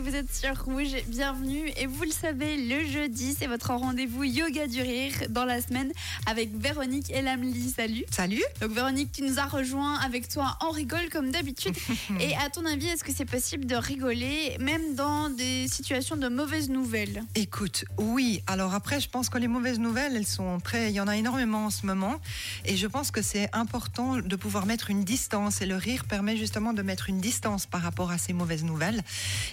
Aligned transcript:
vous 0.00 0.16
êtes 0.16 0.34
sur 0.34 0.64
Rouge, 0.64 0.96
bienvenue. 1.06 1.70
Et 1.76 1.86
vous 1.86 2.02
le 2.02 2.10
savez, 2.10 2.56
le 2.56 2.84
jeudi, 2.86 3.36
c'est 3.38 3.46
votre 3.46 3.70
rendez-vous 3.70 4.24
Yoga 4.24 4.66
du 4.66 4.80
Rire 4.80 5.12
dans 5.28 5.44
la 5.44 5.60
semaine 5.60 5.92
avec 6.26 6.50
Véronique 6.56 7.10
Elamli. 7.10 7.70
Salut. 7.70 8.04
Salut. 8.10 8.42
Donc 8.60 8.72
Véronique, 8.72 9.12
tu 9.12 9.22
nous 9.22 9.38
as 9.38 9.44
rejoint 9.44 9.98
avec 10.00 10.28
toi, 10.28 10.58
on 10.62 10.70
rigole 10.70 11.08
comme 11.12 11.30
d'habitude. 11.30 11.76
Et 12.20 12.34
à 12.36 12.50
ton 12.50 12.64
avis, 12.66 12.88
est-ce 12.88 13.04
que 13.04 13.12
c'est 13.14 13.24
possible 13.24 13.66
de 13.66 13.76
rigoler 13.76 14.56
même 14.58 14.94
dans 14.96 15.28
des 15.28 15.68
situations 15.68 16.16
de 16.16 16.28
mauvaises 16.28 16.70
nouvelles? 16.70 17.22
Écoute, 17.34 17.84
oui. 17.98 18.42
Alors 18.46 18.74
après, 18.74 19.00
je 19.00 19.08
pense 19.08 19.28
que 19.28 19.38
les 19.38 19.48
mauvaises 19.48 19.78
nouvelles, 19.78 20.16
elles 20.16 20.26
sont 20.26 20.58
très. 20.60 20.90
Il 20.90 20.94
y 20.94 21.00
en 21.00 21.08
a 21.08 21.16
énormément 21.16 21.66
en 21.66 21.70
ce 21.70 21.86
moment. 21.86 22.20
Et 22.64 22.76
je 22.76 22.86
pense 22.86 23.10
que 23.10 23.22
c'est 23.22 23.48
important 23.52 24.16
de 24.16 24.36
pouvoir 24.36 24.66
mettre 24.66 24.90
une 24.90 25.04
distance. 25.04 25.62
Et 25.62 25.66
le 25.66 25.76
rire 25.76 26.04
permet 26.04 26.36
justement 26.36 26.72
de 26.72 26.82
mettre 26.82 27.08
une 27.10 27.20
distance 27.20 27.66
par 27.66 27.82
rapport 27.82 28.10
à 28.10 28.18
ces 28.18 28.32
mauvaises 28.32 28.64
nouvelles. 28.64 29.02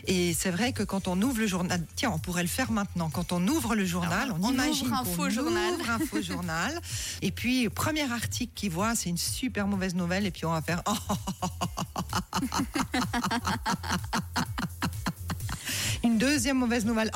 Et 0.07 0.30
c'est 0.33 0.51
vrai 0.51 0.73
que 0.73 0.83
quand 0.83 1.07
on 1.07 1.21
ouvre 1.21 1.39
le 1.39 1.47
journal, 1.47 1.85
tiens, 1.95 2.11
on 2.13 2.19
pourrait 2.19 2.43
le 2.43 2.47
faire 2.49 2.71
maintenant. 2.71 3.09
Quand 3.09 3.31
on 3.31 3.45
ouvre 3.47 3.75
le 3.75 3.85
journal, 3.85 4.23
Alors, 4.23 4.37
on, 4.41 4.45
on 4.45 4.51
imagine 4.51 4.87
ouvre 4.87 4.95
un 4.99 5.03
faux 5.05 5.29
journal. 5.29 5.73
ouvre 5.73 5.89
un 5.89 5.99
faux 5.99 6.21
journal. 6.21 6.79
Et 7.21 7.31
puis, 7.31 7.69
premier 7.69 8.11
article 8.11 8.51
qu'il 8.55 8.71
voit, 8.71 8.95
c'est 8.95 9.09
une 9.09 9.17
super 9.17 9.67
mauvaise 9.67 9.95
nouvelle. 9.95 10.25
Et 10.25 10.31
puis, 10.31 10.45
on 10.45 10.51
va 10.51 10.61
faire. 10.61 10.81
Une 16.03 16.17
deuxième 16.17 16.57
mauvaise 16.57 16.83
nouvelle. 16.83 17.11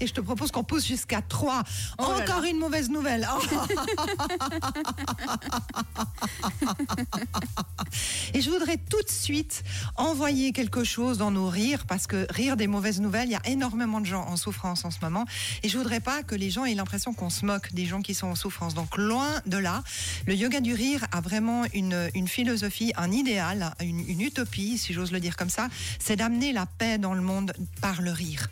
Et 0.00 0.06
je 0.06 0.12
te 0.12 0.20
propose 0.20 0.50
qu'on 0.50 0.62
pousse 0.64 0.86
jusqu'à 0.86 1.22
3. 1.22 1.62
Oh 1.98 2.02
Encore 2.02 2.44
une 2.44 2.58
mauvaise 2.58 2.90
nouvelle. 2.90 3.26
Et 8.36 8.42
je 8.42 8.50
voudrais 8.50 8.76
tout 8.76 8.95
suite 9.26 9.64
envoyer 9.96 10.52
quelque 10.52 10.84
chose 10.84 11.18
dans 11.18 11.32
nos 11.32 11.48
rires, 11.48 11.84
parce 11.86 12.06
que 12.06 12.26
rire 12.30 12.56
des 12.56 12.68
mauvaises 12.68 13.00
nouvelles, 13.00 13.28
il 13.28 13.32
y 13.32 13.34
a 13.34 13.46
énormément 13.46 14.00
de 14.00 14.06
gens 14.06 14.24
en 14.24 14.36
souffrance 14.36 14.84
en 14.84 14.92
ce 14.92 14.98
moment. 15.02 15.24
Et 15.64 15.68
je 15.68 15.76
voudrais 15.76 15.98
pas 15.98 16.22
que 16.22 16.36
les 16.36 16.50
gens 16.50 16.64
aient 16.64 16.74
l'impression 16.74 17.12
qu'on 17.12 17.30
se 17.30 17.44
moque 17.44 17.72
des 17.72 17.86
gens 17.86 18.02
qui 18.02 18.14
sont 18.14 18.28
en 18.28 18.36
souffrance. 18.36 18.74
Donc 18.74 18.96
loin 18.96 19.42
de 19.46 19.56
là, 19.56 19.82
le 20.28 20.34
yoga 20.36 20.60
du 20.60 20.74
rire 20.74 21.04
a 21.10 21.20
vraiment 21.20 21.64
une, 21.74 22.28
philosophie, 22.28 22.92
un 22.96 23.10
idéal, 23.10 23.74
une, 23.80 24.00
une 24.08 24.20
utopie, 24.20 24.78
si 24.78 24.92
j'ose 24.92 25.10
le 25.10 25.18
dire 25.18 25.36
comme 25.36 25.50
ça, 25.50 25.68
c'est 25.98 26.16
d'amener 26.16 26.52
la 26.52 26.66
paix 26.66 26.98
dans 26.98 27.14
le 27.14 27.22
monde 27.22 27.52
par 27.80 28.00
le 28.00 28.12
rire. 28.12 28.48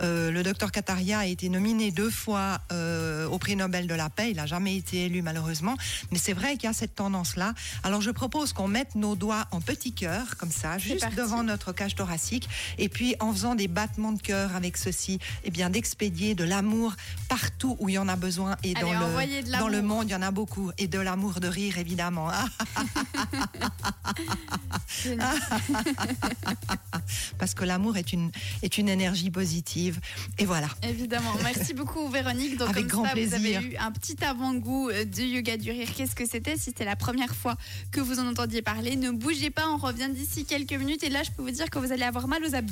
Euh, 0.00 0.30
le 0.30 0.42
docteur 0.42 0.72
Kataria 0.72 1.18
a 1.18 1.26
été 1.26 1.50
nominé 1.50 1.90
deux 1.90 2.10
fois 2.10 2.60
euh, 2.72 3.26
au 3.28 3.38
prix 3.38 3.56
Nobel 3.56 3.86
de 3.86 3.94
la 3.94 4.08
paix. 4.08 4.30
Il 4.30 4.36
n'a 4.36 4.46
jamais 4.46 4.76
été 4.76 5.04
élu 5.04 5.20
malheureusement, 5.20 5.76
mais 6.10 6.18
c'est 6.18 6.32
vrai 6.32 6.52
qu'il 6.56 6.64
y 6.64 6.70
a 6.70 6.72
cette 6.72 6.94
tendance-là. 6.94 7.52
Alors 7.82 8.00
je 8.00 8.10
propose 8.10 8.54
qu'on 8.54 8.68
mette 8.68 8.94
nos 8.94 9.16
doigts 9.16 9.46
en 9.50 9.60
petit 9.60 9.92
cœur, 9.92 10.13
comme 10.38 10.50
ça, 10.50 10.78
juste 10.78 11.14
devant 11.16 11.42
notre 11.42 11.72
cage 11.72 11.94
thoracique, 11.94 12.48
et 12.78 12.88
puis 12.88 13.16
en 13.20 13.32
faisant 13.32 13.54
des 13.54 13.68
battements 13.68 14.12
de 14.12 14.20
cœur 14.20 14.54
avec 14.54 14.76
ceci, 14.76 15.18
eh 15.44 15.50
bien 15.50 15.70
d'expédier 15.70 16.34
de 16.34 16.44
l'amour 16.44 16.94
partout 17.28 17.76
où 17.80 17.88
il 17.88 17.94
y 17.94 17.98
en 17.98 18.08
a 18.08 18.16
besoin. 18.16 18.56
Et 18.62 18.74
Allez, 18.76 18.82
dans 18.82 18.92
le 18.92 19.58
dans 19.58 19.68
le 19.68 19.82
monde 19.82 20.08
il 20.08 20.12
y 20.12 20.16
en 20.16 20.22
a 20.22 20.30
beaucoup. 20.30 20.70
Et 20.78 20.86
de 20.88 20.98
l'amour 20.98 21.40
de 21.40 21.48
rire 21.48 21.78
évidemment. 21.78 22.30
Parce 27.44 27.52
que 27.52 27.66
l'amour 27.66 27.98
est 27.98 28.14
une 28.14 28.30
est 28.62 28.78
une 28.78 28.88
énergie 28.88 29.30
positive 29.30 30.00
et 30.38 30.46
voilà. 30.46 30.68
Évidemment. 30.82 31.30
Merci 31.42 31.74
beaucoup 31.80 32.08
Véronique. 32.08 32.56
Donc 32.56 32.70
Avec 32.70 32.86
comme 32.86 33.02
grand 33.02 33.04
ça, 33.04 33.10
vous 33.10 33.16
plaisir. 33.28 33.58
avez 33.58 33.66
eu 33.66 33.76
un 33.76 33.92
petit 33.92 34.16
avant-goût 34.24 34.88
euh, 34.88 35.04
du 35.04 35.24
yoga 35.24 35.58
du 35.58 35.70
rire. 35.70 35.88
Qu'est-ce 35.94 36.14
que 36.14 36.26
c'était 36.26 36.56
Si 36.56 36.64
c'était 36.64 36.86
la 36.86 36.96
première 36.96 37.34
fois 37.34 37.56
que 37.92 38.00
vous 38.00 38.18
en 38.18 38.26
entendiez 38.26 38.62
parler, 38.62 38.96
ne 38.96 39.10
bougez 39.10 39.50
pas, 39.50 39.68
on 39.68 39.76
revient 39.76 40.08
d'ici 40.10 40.46
quelques 40.46 40.72
minutes 40.72 41.04
et 41.04 41.10
là 41.10 41.22
je 41.22 41.30
peux 41.32 41.42
vous 41.42 41.50
dire 41.50 41.68
que 41.68 41.78
vous 41.78 41.92
allez 41.92 42.04
avoir 42.04 42.28
mal 42.28 42.42
aux 42.42 42.54
abdos. 42.54 42.62